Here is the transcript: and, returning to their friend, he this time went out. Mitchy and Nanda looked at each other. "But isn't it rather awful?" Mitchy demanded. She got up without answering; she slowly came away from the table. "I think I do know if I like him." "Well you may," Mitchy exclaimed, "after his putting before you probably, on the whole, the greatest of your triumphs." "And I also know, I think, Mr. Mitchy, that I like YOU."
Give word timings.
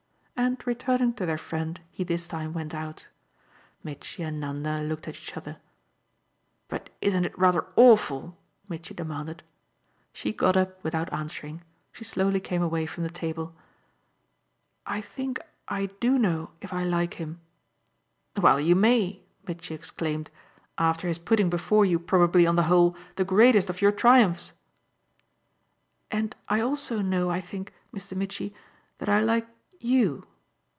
and, 0.35 0.65
returning 0.65 1.13
to 1.13 1.23
their 1.25 1.37
friend, 1.37 1.79
he 1.91 2.03
this 2.03 2.27
time 2.27 2.51
went 2.51 2.73
out. 2.73 3.07
Mitchy 3.83 4.23
and 4.23 4.39
Nanda 4.39 4.81
looked 4.81 5.07
at 5.07 5.13
each 5.13 5.37
other. 5.37 5.57
"But 6.67 6.89
isn't 6.99 7.25
it 7.25 7.37
rather 7.37 7.67
awful?" 7.75 8.35
Mitchy 8.67 8.95
demanded. 8.95 9.43
She 10.11 10.33
got 10.33 10.57
up 10.57 10.83
without 10.83 11.13
answering; 11.13 11.61
she 11.91 12.03
slowly 12.03 12.39
came 12.39 12.63
away 12.63 12.87
from 12.87 13.03
the 13.03 13.09
table. 13.11 13.53
"I 14.83 14.99
think 14.99 15.39
I 15.67 15.85
do 15.85 16.17
know 16.17 16.49
if 16.59 16.73
I 16.73 16.83
like 16.85 17.13
him." 17.13 17.39
"Well 18.35 18.59
you 18.59 18.75
may," 18.75 19.21
Mitchy 19.47 19.75
exclaimed, 19.75 20.31
"after 20.75 21.07
his 21.07 21.19
putting 21.19 21.51
before 21.51 21.85
you 21.85 21.99
probably, 21.99 22.47
on 22.47 22.55
the 22.55 22.63
whole, 22.63 22.97
the 23.15 23.23
greatest 23.23 23.69
of 23.69 23.79
your 23.79 23.91
triumphs." 23.91 24.53
"And 26.09 26.35
I 26.49 26.61
also 26.61 26.99
know, 27.03 27.29
I 27.29 27.41
think, 27.41 27.71
Mr. 27.95 28.17
Mitchy, 28.17 28.55
that 28.97 29.07
I 29.07 29.19
like 29.19 29.47
YOU." 29.79 30.25